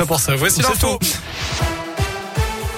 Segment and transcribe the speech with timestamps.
[0.00, 0.34] ça pour ça.
[0.34, 0.98] Voici l'info.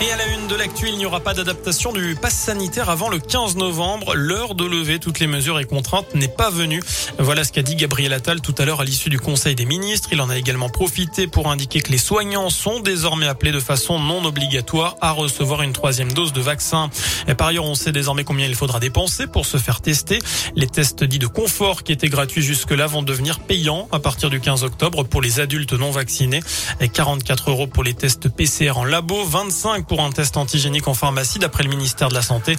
[0.00, 3.08] Et à la une de l'actu, il n'y aura pas d'adaptation du pass sanitaire avant
[3.08, 4.14] le 15 novembre.
[4.14, 6.82] L'heure de lever toutes les mesures et contraintes n'est pas venue.
[7.18, 10.10] Voilà ce qu'a dit Gabriel Attal tout à l'heure à l'issue du Conseil des ministres.
[10.12, 13.98] Il en a également profité pour indiquer que les soignants sont désormais appelés de façon
[13.98, 16.90] non obligatoire à recevoir une troisième dose de vaccin.
[17.28, 20.18] Et par ailleurs, on sait désormais combien il faudra dépenser pour se faire tester.
[20.56, 24.40] Les tests dits de confort qui étaient gratuits jusque-là vont devenir payants à partir du
[24.40, 26.40] 15 octobre pour les adultes non vaccinés.
[26.80, 30.94] Et 44 euros pour les tests PCR en labo, 25 pour un test antigénique en
[30.94, 31.38] pharmacie.
[31.38, 32.56] D'après le ministère de la Santé,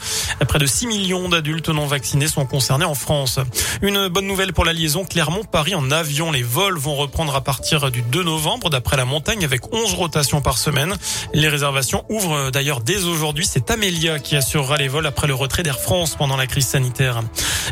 [0.47, 3.39] près de 6 millions d'adultes non vaccinés sont concernés en France.
[3.81, 6.31] Une bonne nouvelle pour la liaison Clermont-Paris en avion.
[6.31, 10.41] Les vols vont reprendre à partir du 2 novembre d'après la montagne avec 11 rotations
[10.41, 10.95] par semaine.
[11.33, 13.45] Les réservations ouvrent d'ailleurs dès aujourd'hui.
[13.45, 17.21] C'est Amélia qui assurera les vols après le retrait d'Air France pendant la crise sanitaire.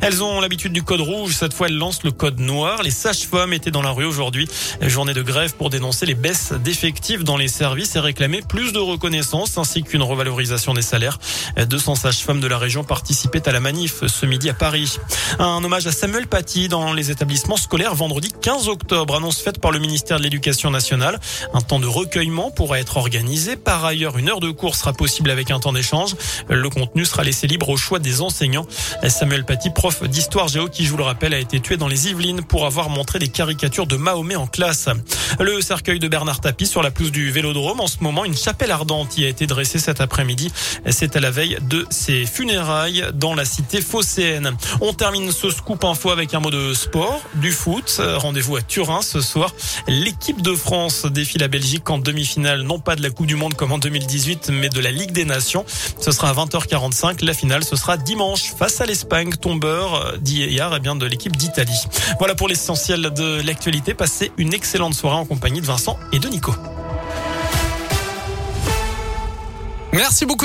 [0.02, 1.34] Elles ont l'habitude du code rouge.
[1.34, 2.84] Cette fois, elles lancent le code noir.
[2.84, 4.48] Les sages-femmes étaient dans la rue aujourd'hui.
[4.82, 8.80] Journée de grève pour dénoncer les baisses d'effectifs dans les services et réclamer plus de
[8.80, 11.20] reconnaissance ainsi qu'une revalorisation des salaires.
[11.58, 14.98] 200 sages-femmes de la région participaient à la manif ce midi à Paris.
[15.40, 19.72] Un hommage à Samuel Paty dans les établissements scolaires vendredi 15 octobre, annonce faite par
[19.72, 21.20] le ministère de l'Éducation nationale.
[21.54, 23.56] Un temps de recueillement pourra être organisé.
[23.56, 26.16] Par ailleurs, une heure de cours sera possible avec un temps d'échange.
[26.50, 28.66] Le contenu sera laissé libre au choix des enseignants.
[29.08, 32.10] Samuel Paty, prof d'histoire géo, qui, je vous le rappelle, a été tué dans les
[32.10, 34.90] Yvelines pour avoir montré des caricatures de Mahomet en classe.
[35.40, 37.80] Le cercueil de Bernard Tapie sur la pelouse du Vélodrome.
[37.80, 40.52] En ce moment, une chapelle ardente y a été dressé cet après-midi.
[40.90, 44.56] C'est à la veille de ses funérailles dans la cité phocéenne.
[44.82, 48.02] On termine ce scoop info avec un mot de sport, du foot.
[48.18, 49.54] Rendez-vous à Turin ce soir.
[49.88, 53.56] L'équipe de France défie la Belgique en demi-finale, non pas de la Coupe du Monde
[53.56, 55.66] comme en 2018, mais de la Ligue des Nations.
[56.00, 57.24] Ce sera à 20h45.
[57.26, 61.36] La finale, ce sera dimanche face à l'Espagne, tombeur d'hier et eh bien de l'équipe
[61.36, 61.84] d'Italie.
[62.20, 63.94] Voilà pour l'essentiel de l'actualité.
[63.94, 66.54] Passez une excellente soirée en compagnie de Vincent et de Nico.
[69.94, 70.42] Merci beaucoup.